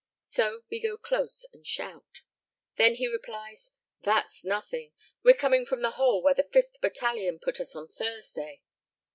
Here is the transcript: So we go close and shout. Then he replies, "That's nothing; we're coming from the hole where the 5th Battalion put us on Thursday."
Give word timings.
So 0.23 0.63
we 0.71 0.79
go 0.79 0.97
close 0.97 1.45
and 1.53 1.63
shout. 1.67 2.21
Then 2.75 2.95
he 2.95 3.07
replies, 3.07 3.69
"That's 4.01 4.43
nothing; 4.43 4.93
we're 5.21 5.35
coming 5.35 5.63
from 5.63 5.81
the 5.83 5.91
hole 5.91 6.23
where 6.23 6.33
the 6.33 6.41
5th 6.41 6.81
Battalion 6.81 7.37
put 7.37 7.59
us 7.59 7.75
on 7.75 7.87
Thursday." 7.87 8.63